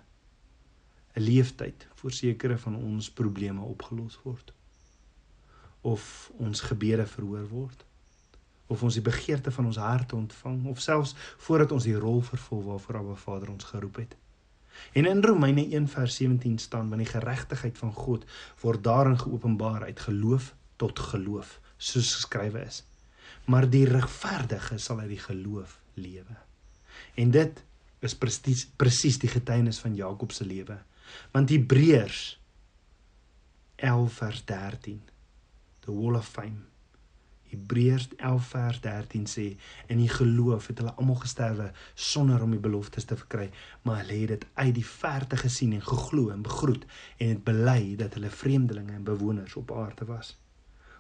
'n 1.16 1.22
leeftyd 1.22 1.88
voor 1.96 2.12
sekere 2.12 2.58
van 2.58 2.76
ons 2.76 3.12
probleme 3.12 3.62
opgelos 3.62 4.20
word. 4.24 4.54
Of 5.82 6.32
ons 6.38 6.62
gebede 6.62 7.06
verhoor 7.06 7.48
word. 7.48 7.86
Of 8.68 8.84
ons 8.84 8.98
die 8.98 9.06
begeerte 9.06 9.52
van 9.52 9.66
ons 9.66 9.78
hart 9.78 10.14
ontvang 10.14 10.66
of 10.72 10.82
selfs 10.82 11.14
voordat 11.38 11.72
ons 11.72 11.84
die 11.84 11.98
rol 11.98 12.22
vervul 12.22 12.64
waarvoor 12.64 12.98
Abba 13.02 13.16
Vader 13.16 13.52
ons 13.54 13.64
geroep 13.64 13.96
het. 14.02 14.16
En 14.94 15.06
in 15.06 15.24
Romeine 15.24 15.66
1:17 15.80 16.56
staan 16.56 16.90
want 16.90 17.02
die 17.04 17.12
geregtigheid 17.12 17.78
van 17.78 17.94
God 17.94 18.26
word 18.62 18.84
daarin 18.84 19.20
geopenbaar 19.20 19.84
uit 19.84 20.00
geloof 20.00 20.56
tot 20.76 21.00
geloof, 21.00 21.60
soos 21.78 22.14
geskrywe 22.16 22.66
is. 22.66 22.84
Maar 23.46 23.70
die 23.70 23.86
regverdige 23.86 24.78
sal 24.78 25.00
uit 25.00 25.10
die 25.10 25.20
geloof 25.20 25.80
lewe. 25.94 26.36
En 27.16 27.32
dit 27.32 27.64
is 28.00 28.16
presies 28.16 28.66
presies 28.78 29.20
die 29.20 29.30
getuienis 29.30 29.80
van 29.80 29.96
Jakob 29.96 30.32
se 30.32 30.46
lewe. 30.46 30.78
Want 31.32 31.50
Hebreërs 31.50 32.40
11 33.76 34.14
vers 34.14 34.46
13 34.46 35.02
the 35.86 35.94
wall 35.94 36.16
of 36.16 36.28
fame 36.28 36.66
Hebreërs 37.50 38.08
11 38.18 38.48
vers 38.54 38.80
13 38.86 39.28
sê 39.32 39.48
in 39.88 40.02
die 40.02 40.10
geloof 40.10 40.68
het 40.72 40.82
hulle 40.82 40.96
almal 40.96 41.20
gesterwe 41.24 41.72
sonder 41.94 42.44
om 42.44 42.56
die 42.56 42.64
beloftes 42.68 43.06
te 43.10 43.18
verkry 43.20 43.50
maar 43.82 44.02
hulle 44.04 44.22
het 44.22 44.34
dit 44.36 44.48
uit 44.54 44.74
die 44.80 44.88
verte 44.94 45.38
gesien 45.44 45.76
en 45.78 45.86
geglo 45.92 46.30
en 46.34 46.42
begroet 46.46 46.88
en 47.18 47.36
het 47.36 47.44
bely 47.44 47.96
dat 48.02 48.18
hulle 48.18 48.34
vreemdelinge 48.44 48.98
en 48.98 49.08
bewoners 49.12 49.56
op 49.62 49.72
aarde 49.72 50.10
was 50.10 50.36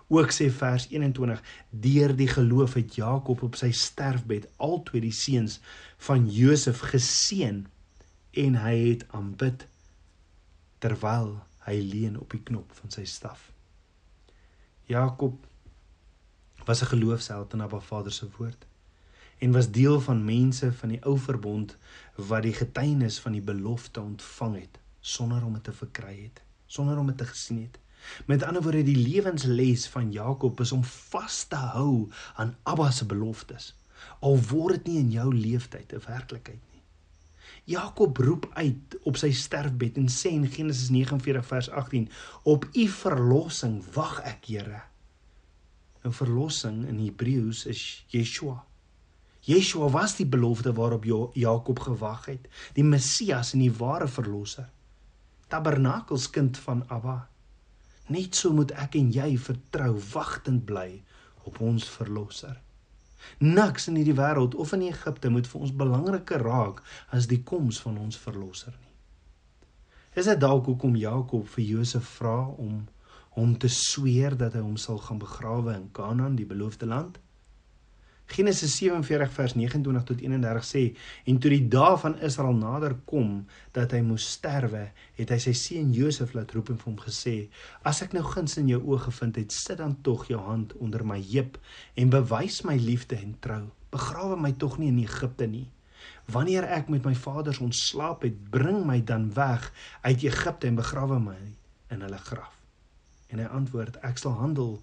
Ook 0.07 0.29
sê 0.29 0.51
vers 0.53 0.87
21: 0.89 1.41
Deur 1.69 2.15
die 2.15 2.27
geloof 2.27 2.73
het 2.77 2.95
Jakob 2.95 3.41
op 3.41 3.55
sy 3.57 3.71
sterfbed 3.73 4.45
altyd 4.61 5.01
die 5.07 5.15
seuns 5.15 5.57
van 5.97 6.27
Josef 6.29 6.83
geseën 6.91 7.63
en 8.45 8.59
hy 8.61 8.75
het 8.83 9.05
aanbid 9.17 9.65
terwyl 10.83 11.31
hy 11.65 11.79
leun 11.81 12.19
op 12.21 12.35
die 12.35 12.43
knop 12.45 12.69
van 12.77 12.93
sy 12.93 13.07
staf. 13.09 13.49
Jakob 14.85 15.39
was 16.65 16.81
'n 16.81 16.91
geloofsheld 16.93 17.53
in 17.53 17.61
Abba 17.61 17.79
Vader 17.79 18.11
se 18.11 18.27
woord 18.37 18.65
en 19.37 19.51
was 19.51 19.71
deel 19.71 20.01
van 20.01 20.25
mense 20.25 20.73
van 20.73 20.89
die 20.89 21.03
ou 21.03 21.17
verbond 21.19 21.77
wat 22.15 22.43
die 22.43 22.53
getuienis 22.53 23.19
van 23.19 23.31
die 23.31 23.41
belofte 23.41 24.01
ontvang 24.01 24.59
het 24.59 24.79
sonder 24.99 25.43
om 25.45 25.53
dit 25.53 25.63
te 25.63 25.73
verkry 25.73 26.15
het, 26.23 26.41
sonder 26.65 26.97
om 26.97 27.07
dit 27.11 27.17
te 27.17 27.25
gesien 27.25 27.61
het. 27.61 27.79
Met 28.25 28.43
ander 28.43 28.61
woorde 28.61 28.83
die 28.83 28.97
lewensles 28.97 29.87
van 29.87 30.11
Jakob 30.11 30.59
is 30.59 30.71
om 30.71 30.83
vas 30.83 31.43
te 31.43 31.55
hou 31.55 32.09
aan 32.35 32.55
Abba 32.63 32.91
se 32.91 33.05
beloftes. 33.05 33.73
Al 34.19 34.39
word 34.49 34.75
dit 34.75 34.87
nie 34.87 34.97
in 35.03 35.11
jou 35.11 35.27
lewenstyd 35.33 35.93
'n 35.93 36.01
werklikheid 36.07 36.61
nie. 36.71 36.81
Jakob 37.63 38.17
roep 38.17 38.49
uit 38.53 38.97
op 39.03 39.17
sy 39.17 39.31
sterfbed 39.31 39.97
en 39.97 40.09
sê 40.09 40.33
in 40.33 40.47
Genesis 40.47 40.89
49 40.89 41.45
vers 41.45 41.69
18: 41.69 42.09
"Op 42.43 42.69
u 42.73 42.87
verlossing 42.87 43.83
wag 43.93 44.19
ek, 44.21 44.45
Here." 44.45 44.81
Nou 46.05 46.13
verlossing 46.13 46.83
in 46.85 46.99
Hebreëus 47.01 47.63
is 47.65 47.81
Yeshua. 48.13 48.59
Yeshua 49.45 49.87
was 49.89 50.13
die 50.19 50.27
belofte 50.29 50.73
waarop 50.77 51.05
Jakob 51.33 51.81
gewag 51.81 52.27
het, 52.29 52.45
die 52.77 52.85
Messias 52.85 53.55
en 53.57 53.63
die 53.63 53.73
ware 53.73 54.07
verlosser. 54.07 54.67
Tabernakelskind 55.49 56.57
van 56.61 56.83
Abba. 56.93 57.27
Net 58.13 58.37
so 58.37 58.53
moet 58.53 58.73
ek 58.77 58.99
en 59.01 59.09
jy 59.13 59.31
vertrou, 59.41 59.95
wagtend 60.13 60.65
bly 60.69 61.01
op 61.49 61.57
ons 61.65 61.89
verlosser. 61.89 62.53
Niks 63.41 63.89
in 63.89 63.97
hierdie 63.97 64.17
wêreld 64.17 64.53
of 64.61 64.77
in 64.77 64.85
Egipte 64.85 65.31
moet 65.33 65.49
vir 65.49 65.61
ons 65.65 65.73
belangriker 65.73 66.45
raak 66.45 66.83
as 67.09 67.25
die 67.31 67.41
koms 67.41 67.81
van 67.81 67.97
ons 67.97 68.17
verlosser 68.21 68.77
nie. 68.77 68.93
Is 70.21 70.29
dit 70.29 70.39
dalk 70.39 70.69
hoekom 70.69 70.93
Jakob 71.01 71.49
vir 71.55 71.65
Josef 71.65 72.13
vra 72.19 72.43
om 72.45 72.85
hom 73.35 73.57
te 73.59 73.69
sweer 73.71 74.35
dat 74.39 74.55
hy 74.55 74.63
hom 74.63 74.79
sal 74.79 74.97
gaan 75.03 75.19
begrawe 75.19 75.75
in 75.75 75.91
Kanaan, 75.95 76.35
die 76.39 76.47
beloofde 76.47 76.87
land? 76.87 77.19
Genesis 78.25 78.73
47 78.79 79.31
vers 79.31 79.53
29 79.53 80.03
tot 80.03 80.21
31 80.21 80.65
sê 80.65 80.81
en 81.29 81.37
toe 81.39 81.51
die 81.53 81.67
dae 81.69 81.93
van 82.01 82.17
Israel 82.25 82.57
nader 82.57 82.95
kom 83.05 83.43
dat 83.75 83.93
hy 83.93 84.01
moes 84.05 84.25
sterwe, 84.37 84.87
het 85.19 85.31
hy 85.31 85.37
sy 85.43 85.53
seun 85.55 85.93
Josef 85.93 86.33
laat 86.33 86.55
roep 86.57 86.71
en 86.73 86.79
vir 86.81 86.89
hom 86.89 86.97
gesê: 87.03 87.35
"As 87.85 88.01
ek 88.01 88.17
nou 88.17 88.23
guns 88.25 88.57
in 88.57 88.71
jou 88.73 88.81
oë 88.81 89.05
gevind 89.05 89.37
het, 89.37 89.53
sit 89.53 89.77
dan 89.77 89.95
tog 90.01 90.25
jou 90.27 90.41
hand 90.41 90.73
onder 90.81 91.05
my 91.05 91.21
heup 91.21 91.59
en 91.95 92.09
bewys 92.09 92.63
my 92.65 92.75
liefde 92.81 93.15
en 93.15 93.37
trou. 93.39 93.63
Begrawe 93.93 94.35
my 94.41 94.51
tog 94.57 94.79
nie 94.79 94.89
in 94.89 94.99
Egipte 95.05 95.47
nie. 95.47 95.69
Wanneer 96.25 96.65
ek 96.65 96.89
met 96.89 97.05
my 97.05 97.13
vaders 97.13 97.61
ontslaap 97.61 98.25
het, 98.25 98.49
bring 98.49 98.85
my 98.85 99.01
dan 99.05 99.33
weg 99.33 99.71
uit 100.01 100.23
Egipte 100.23 100.67
en 100.67 100.81
begrawe 100.81 101.19
my 101.19 101.41
in 101.93 102.01
hulle 102.01 102.17
graf." 102.17 102.54
En 103.35 103.43
hy 103.43 103.49
antwoord: 103.51 103.99
"Ek 104.07 104.17
sal 104.17 104.37
handel 104.39 104.79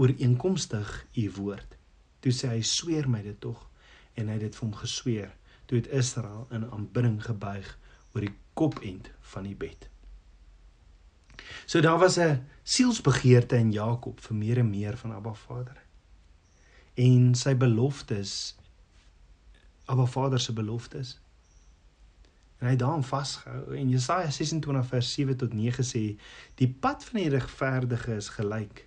ooreenkomstig 0.00 1.06
u 1.20 1.28
woord." 1.36 1.76
Toe 2.24 2.32
sê 2.32 2.48
hy 2.54 2.62
sweer 2.64 3.08
my 3.08 3.20
dit 3.22 3.36
tog 3.40 3.68
en 4.16 4.28
hy 4.28 4.38
het 4.38 4.46
dit 4.46 4.56
vir 4.56 4.64
hom 4.64 4.76
gesweer. 4.80 5.30
Toe 5.68 5.80
het 5.82 5.90
Israel 5.92 6.46
in 6.50 6.64
aanbidding 6.64 7.18
gebuig 7.20 7.68
oor 8.14 8.24
die 8.24 8.36
kopend 8.56 9.10
van 9.34 9.44
die 9.44 9.56
bed. 9.56 9.88
So 11.66 11.80
daar 11.80 11.98
was 11.98 12.16
'n 12.18 12.40
sielsbegeerte 12.62 13.56
in 13.56 13.72
Jakob 13.72 14.20
vir 14.20 14.36
meer 14.36 14.58
en 14.58 14.70
meer 14.70 14.96
van 14.96 15.12
Abba 15.12 15.34
Vader. 15.34 15.76
En 16.94 17.34
sy 17.34 17.54
beloftes 17.56 18.56
Abba 19.84 20.06
Vader 20.06 20.40
se 20.40 20.52
beloftes. 20.52 21.20
En 22.62 22.70
hy 22.70 22.76
daarin 22.78 23.02
vasgehou 23.02 23.74
en 23.74 23.90
Jesaja 23.90 24.30
26 24.30 24.86
vers 24.86 25.12
7 25.18 25.36
tot 25.36 25.54
9 25.58 25.84
sê 25.84 26.04
die 26.62 26.70
pad 26.70 27.04
van 27.10 27.20
die 27.24 27.32
regverdige 27.34 28.14
is 28.22 28.30
gelyk 28.38 28.86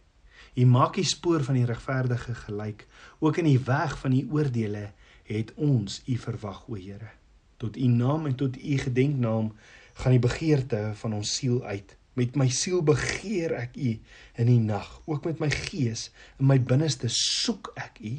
U 0.56 0.64
maak 0.72 0.96
die 0.96 1.04
spoor 1.04 1.44
van 1.44 1.58
die 1.58 1.68
regverdige 1.68 2.34
gelyk. 2.46 2.86
Ook 3.20 3.42
in 3.42 3.50
die 3.50 3.60
weg 3.68 3.98
van 4.00 4.14
die 4.16 4.24
oordeele 4.32 4.86
het 5.28 5.52
ons 5.60 6.00
U 6.08 6.16
verwag, 6.22 6.62
o 6.72 6.78
Here. 6.80 7.12
Tot 7.60 7.76
U 7.76 7.88
naam 7.92 8.30
en 8.30 8.38
tot 8.40 8.56
U 8.56 8.78
gedenknaam 8.80 9.52
gaan 10.00 10.16
die 10.16 10.24
begeerte 10.24 10.94
van 11.02 11.18
ons 11.20 11.34
siel 11.36 11.60
uit. 11.64 11.98
Met 12.16 12.40
my 12.40 12.48
siel 12.48 12.80
begeer 12.88 13.58
ek 13.60 13.76
U 13.76 13.92
in 14.40 14.48
die 14.48 14.62
nag, 14.64 14.88
ook 15.04 15.28
met 15.28 15.44
my 15.44 15.52
gees 15.52 16.08
in 16.40 16.48
my 16.48 16.60
binneste 16.60 17.12
soek 17.12 17.74
ek 17.76 18.00
U. 18.00 18.16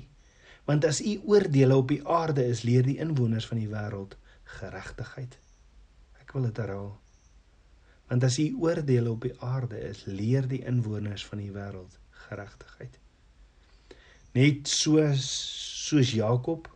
Want 0.69 0.85
as 0.85 1.01
U 1.01 1.17
oordeele 1.25 1.77
op 1.77 1.89
die 1.89 2.03
aarde 2.05 2.45
is, 2.45 2.67
leer 2.69 2.85
die 2.85 2.99
inwoners 3.01 3.49
van 3.49 3.65
die 3.65 3.73
wêreld 3.73 4.19
geregtigheid. 4.59 5.41
Ek 6.27 6.35
wil 6.35 6.49
dit 6.49 6.59
herhaal. 6.59 6.91
Want 8.11 8.27
as 8.27 8.39
U 8.43 8.47
oordeele 8.67 9.11
op 9.15 9.23
die 9.23 9.35
aarde 9.43 9.79
is, 9.89 10.05
leer 10.11 10.47
die 10.51 10.65
inwoners 10.67 11.23
van 11.27 11.39
die 11.43 11.53
wêreld 11.55 11.95
geregtigheid. 12.27 12.99
Net 14.35 14.67
soos 14.69 15.25
soos 15.87 16.11
Jakob. 16.13 16.67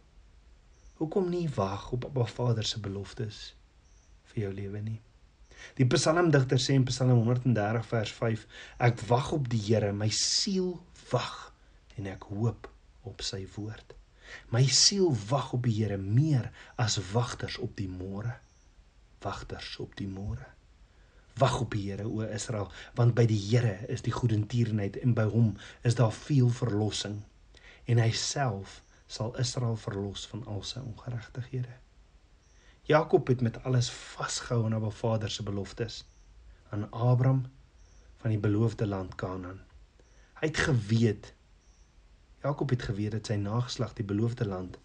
Hoekom 1.02 1.30
nie 1.32 1.48
wag 1.56 1.90
op 1.96 2.06
Abba 2.06 2.26
Vader 2.30 2.66
se 2.66 2.78
beloftes 2.80 3.40
vir 4.30 4.44
jou 4.44 4.52
lewe 4.54 4.82
nie? 4.86 5.00
Die 5.76 5.86
psalmdigter 5.90 6.60
sê 6.62 6.76
in 6.78 6.86
Psalm 6.88 7.24
130 7.26 7.88
vers 7.90 8.12
5: 8.16 8.44
Ek 8.86 9.02
wag 9.10 9.32
op 9.36 9.48
die 9.50 9.60
Here, 9.66 9.90
my 9.92 10.08
siel 10.14 10.76
wag 11.10 11.50
en 11.98 12.06
ek 12.14 12.28
hoop 12.30 12.70
op 13.10 13.24
sy 13.26 13.42
woord. 13.56 13.96
My 14.54 14.62
siel 14.70 15.10
wag 15.28 15.50
op 15.56 15.66
die 15.66 15.74
Here 15.80 15.98
meer 15.98 16.52
as 16.78 17.00
wagters 17.12 17.58
op 17.58 17.74
die 17.80 17.90
môre. 17.90 18.38
Wagters 19.20 19.76
op 19.82 19.96
die 19.98 20.08
môre. 20.08 20.46
Wag 21.40 21.60
op 21.60 21.74
die 21.74 21.86
Here 21.90 22.08
o 22.08 22.24
Israel, 22.26 22.70
want 22.98 23.14
by 23.14 23.26
die 23.28 23.38
Here 23.38 23.76
is 23.88 24.02
die 24.04 24.14
goedertierenheid 24.14 24.98
en 25.00 25.14
by 25.16 25.26
hom 25.30 25.54
is 25.86 25.96
daar 25.98 26.12
veel 26.12 26.50
verlossing. 26.52 27.20
En 27.86 28.00
hy 28.02 28.10
self 28.16 28.80
sal 29.10 29.34
Israel 29.40 29.76
verlos 29.80 30.26
van 30.30 30.44
al 30.46 30.62
sy 30.66 30.82
ongeregtighede. 30.84 31.76
Jakob 32.90 33.28
het 33.30 33.40
met 33.40 33.58
alles 33.64 33.90
vasgehou 33.90 34.64
aan 34.66 34.74
Abba 34.74 34.90
Vader 34.90 35.30
se 35.30 35.42
beloftes 35.46 36.04
aan 36.70 36.88
Abraham 36.90 37.44
van 38.22 38.34
die 38.34 38.40
beloofde 38.42 38.86
land 38.86 39.14
Kanaan. 39.14 39.60
Hy 40.40 40.48
het 40.48 40.64
geweet 40.68 41.34
Jakob 42.42 42.70
het 42.70 42.82
geweet 42.82 43.12
dat 43.12 43.28
sy 43.28 43.36
nageslag 43.36 43.92
die 43.98 44.04
beloofde 44.06 44.46
land 44.48 44.78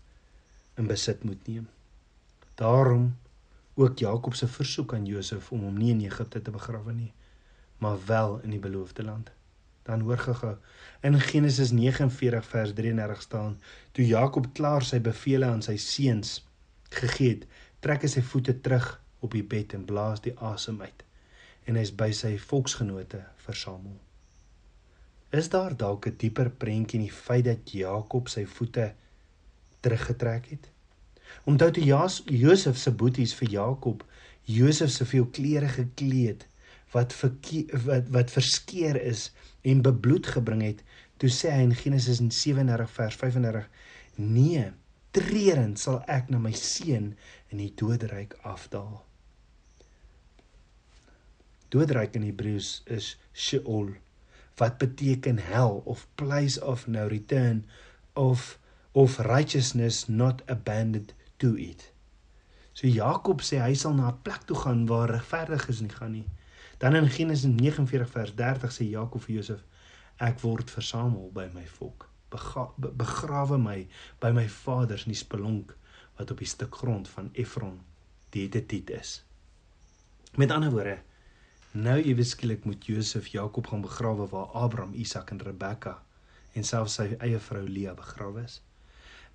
in 0.75 0.87
besit 0.87 1.23
moet 1.23 1.47
neem. 1.47 1.69
Daarom 2.59 3.13
ook 3.75 3.99
Jakob 3.99 4.33
se 4.35 4.47
versoek 4.47 4.93
aan 4.93 5.05
Josef 5.05 5.51
om 5.51 5.63
hom 5.67 5.77
nie 5.77 5.91
in 5.91 6.03
Egipte 6.05 6.41
te 6.41 6.51
begrawe 6.51 6.93
nie, 6.93 7.11
maar 7.77 7.97
wel 8.05 8.39
in 8.43 8.49
die 8.55 8.59
beloofde 8.59 9.03
land. 9.03 9.31
Dan 9.85 10.01
hoor 10.07 10.17
gehou 10.17 10.55
in 11.01 11.19
Genesis 11.19 11.71
49 11.71 12.45
vers 12.45 12.73
33 12.73 13.21
staan: 13.21 13.59
Toe 13.91 14.05
Jakob 14.05 14.47
klaar 14.53 14.83
sy 14.83 14.99
beveel 15.01 15.43
aan 15.43 15.61
sy 15.61 15.75
seuns 15.77 16.39
gegee 16.89 17.35
het, 17.35 17.43
trek 17.79 18.01
hy 18.01 18.09
sy 18.09 18.23
voete 18.25 18.55
terug 18.61 18.87
op 19.19 19.35
die 19.35 19.43
bed 19.43 19.75
en 19.77 19.85
blaas 19.85 20.23
die 20.25 20.33
asem 20.39 20.81
uit 20.81 21.03
en 21.65 21.77
hy's 21.79 21.91
by 21.97 22.11
sy 22.13 22.35
volksgenote 22.37 23.23
versamel. 23.45 23.97
Is 25.33 25.49
daar 25.49 25.73
dalk 25.77 26.07
'n 26.07 26.17
dieper 26.17 26.49
prentjie 26.49 26.99
in 26.99 27.05
die 27.05 27.17
feit 27.25 27.45
dat 27.45 27.71
Jakob 27.71 28.29
sy 28.29 28.45
voete 28.45 28.93
teruggetrek 29.81 30.45
het? 30.53 30.69
Onthou 31.45 31.71
toe 31.71 31.83
Josef 32.43 32.77
se 32.77 32.91
boeties 32.91 33.33
vir 33.37 33.49
Jakob 33.49 34.03
Josef 34.45 34.91
se 34.91 35.05
veel 35.05 35.25
klere 35.33 35.67
gekleed 35.67 36.45
wat 36.93 37.15
wat 37.85 38.09
wat 38.13 38.31
verskeer 38.31 39.01
is 39.01 39.31
en 39.61 39.81
bebloed 39.81 40.27
gebring 40.35 40.61
het, 40.63 40.83
toe 41.17 41.29
sê 41.33 41.51
hy 41.51 41.63
in 41.65 41.75
Genesis 41.75 42.21
37 42.21 42.91
vers 42.97 43.15
35: 43.15 43.65
"Nee, 44.15 44.69
treurend 45.11 45.79
sal 45.81 46.03
ek 46.07 46.29
na 46.29 46.39
my 46.39 46.53
seun 46.53 47.15
in 47.49 47.57
die 47.57 47.73
doodryk 47.75 48.37
afdaal." 48.43 49.03
Doodryk 51.73 52.15
in 52.15 52.29
Hebreëus 52.29 52.83
is 52.85 53.15
Sheol 53.33 53.95
wat 54.61 54.77
beteken 54.79 55.41
hel 55.49 55.81
of 55.85 56.05
place 56.15 56.61
of 56.61 56.87
no 56.87 57.07
return 57.11 57.65
of 58.13 58.59
of 58.95 59.19
righteousness 59.19 60.07
not 60.07 60.41
abandoned 60.47 61.13
to 61.37 61.57
it. 61.57 61.91
So 62.73 62.87
Jakob 62.87 63.43
sê 63.43 63.59
hy 63.59 63.73
sal 63.75 63.93
na 63.95 64.07
'n 64.11 64.21
plek 64.23 64.47
toe 64.47 64.55
gaan 64.55 64.85
waar 64.87 65.11
regverdiges 65.11 65.81
nie 65.83 65.95
gaan 65.95 66.11
nie. 66.11 66.27
Dan 66.79 66.95
in 66.95 67.09
Genesis 67.09 67.51
49 67.51 68.09
vers 68.09 68.35
30 68.35 68.71
sê 68.71 68.83
Jakob 68.89 69.21
vir 69.23 69.35
Josef 69.35 69.63
ek 70.19 70.39
word 70.39 70.71
versamel 70.71 71.29
by 71.33 71.49
my 71.53 71.65
volk. 71.77 72.07
Bega 72.31 72.71
begrawe 72.79 73.57
my 73.57 73.87
by 74.19 74.31
my 74.31 74.47
vaders 74.47 75.05
in 75.05 75.11
die 75.11 75.23
spelonk 75.23 75.75
wat 76.17 76.31
op 76.31 76.39
die 76.39 76.47
stuk 76.47 76.75
grond 76.75 77.07
van 77.07 77.29
Efron 77.33 77.79
die 78.31 78.47
Hetitiet 78.47 78.89
is. 78.89 79.23
Met 80.35 80.51
ander 80.51 80.71
woorde 80.71 80.99
Nou 81.75 81.97
ewe 81.99 82.23
skielik 82.23 82.63
moet 82.63 82.85
Josef 82.85 83.27
Jakob 83.27 83.67
gaan 83.67 83.81
begrawe 83.81 84.27
waar 84.31 84.45
Abraham, 84.55 84.93
Isak 84.93 85.31
en 85.31 85.41
Rebekka 85.43 85.97
en 86.53 86.63
selfs 86.63 86.95
sy 86.95 87.09
eie 87.19 87.39
vrou 87.39 87.67
Lea 87.67 87.93
begrawe 87.93 88.43
is. 88.43 88.61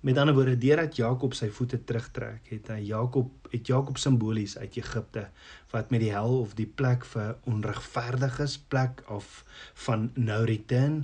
Met 0.01 0.17
ander 0.17 0.33
woorde, 0.33 0.57
deurdat 0.57 0.95
Jakob 0.97 1.35
sy 1.37 1.51
voete 1.53 1.77
terugtrek, 1.85 2.47
het 2.49 2.71
hy 2.73 2.79
Jakob 2.87 3.49
het 3.51 3.67
Jakob 3.69 3.99
simbolies 4.01 4.55
uit 4.57 4.79
Egipte 4.79 5.27
wat 5.69 5.91
met 5.93 6.01
die 6.01 6.09
hel 6.09 6.39
of 6.39 6.55
die 6.57 6.65
plek 6.65 7.05
vir 7.11 7.35
onregverdiges, 7.51 8.57
plek 8.71 9.03
of 9.13 9.43
van 9.85 10.09
no 10.17 10.39
return, 10.49 11.03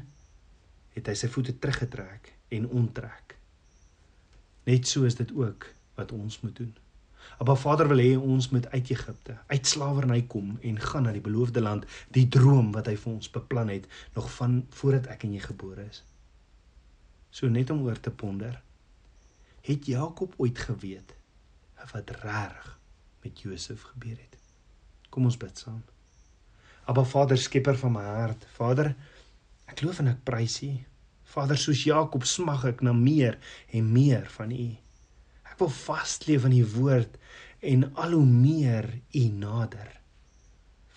het 0.97 1.11
hy 1.11 1.15
sy 1.19 1.29
voete 1.29 1.53
teruggetrek 1.61 2.33
en 2.57 2.65
onttrek. 2.73 3.37
Net 4.65 4.89
so 4.89 5.05
is 5.05 5.19
dit 5.19 5.29
ook 5.35 5.69
wat 5.99 6.11
ons 6.17 6.41
moet 6.41 6.57
doen. 6.57 6.73
Abba 7.37 7.53
Vader 7.59 7.91
wil 7.91 8.01
hê 8.01 8.11
ons 8.17 8.49
moet 8.49 8.65
uit 8.71 8.89
Egipte, 8.97 9.37
uit 9.47 9.67
slawerny 9.67 10.23
kom 10.31 10.55
en 10.65 10.79
gaan 10.81 11.05
na 11.05 11.13
die 11.13 11.21
beloofde 11.21 11.61
land, 11.61 11.85
die 12.17 12.25
droom 12.33 12.71
wat 12.73 12.89
hy 12.89 12.95
vir 12.97 13.13
ons 13.13 13.29
beplan 13.29 13.69
het 13.69 13.85
nog 14.17 14.31
van 14.39 14.63
voordat 14.79 15.11
ek 15.13 15.27
en 15.27 15.37
jy 15.37 15.43
gebore 15.45 15.85
is. 15.85 16.01
So 17.29 17.51
net 17.51 17.69
om 17.69 17.85
oor 17.85 17.99
te 18.01 18.09
ponder, 18.09 18.57
het 19.67 19.85
Jakob 19.85 20.33
ooit 20.37 20.59
geweet 20.59 21.13
wat 21.91 22.09
reg 22.23 22.79
met 23.23 23.39
Josef 23.39 23.81
gebeur 23.81 24.17
het? 24.17 24.35
Kom 25.09 25.27
ons 25.29 25.37
bid 25.39 25.57
saam. 25.57 25.83
Abba 26.87 27.03
Vader, 27.07 27.39
skepper 27.39 27.77
van 27.79 27.93
my 27.95 28.03
hart, 28.03 28.43
Vader, 28.57 28.93
ek 29.71 29.83
loof 29.85 30.01
en 30.03 30.11
ek 30.11 30.25
prys 30.27 30.57
U. 30.67 30.73
Vader, 31.27 31.59
soos 31.59 31.85
Jakob 31.87 32.25
smag 32.27 32.65
ek 32.67 32.83
na 32.83 32.93
meer 32.95 33.37
en 33.75 33.87
meer 33.91 34.27
van 34.35 34.51
U. 34.51 34.67
Ek 35.47 35.59
wil 35.63 35.71
vasleef 35.73 36.43
aan 36.47 36.55
u 36.55 36.63
woord 36.75 37.15
en 37.65 37.87
al 37.95 38.11
hoe 38.13 38.25
meer 38.25 38.85
u 39.15 39.23
nader. 39.33 39.89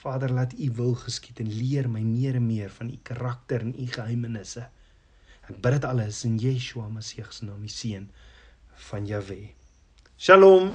Vader, 0.03 0.33
laat 0.33 0.53
u 0.53 0.71
wil 0.77 0.95
geskied 1.01 1.41
en 1.41 1.49
leer 1.55 1.89
my 1.89 2.03
meer 2.05 2.37
en 2.37 2.47
meer 2.47 2.71
van 2.75 2.91
u 2.91 2.99
karakter 3.03 3.65
en 3.65 3.73
u 3.73 3.87
geheimenisse. 3.89 4.67
Ek 5.49 5.63
bid 5.65 5.79
dit 5.79 5.87
alles 5.89 6.25
in 6.29 6.37
Yeshua 6.39 6.89
Messie 6.93 7.25
se 7.31 7.45
naam, 7.45 7.63
die 7.65 7.73
seun 7.73 8.11
van 8.77 9.07
Jahweh. 9.07 9.55
Shalom. 10.17 10.73